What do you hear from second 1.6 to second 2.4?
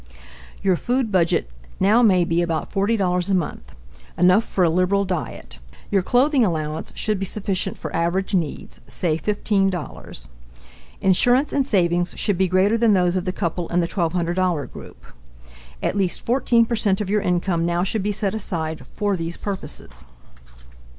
now may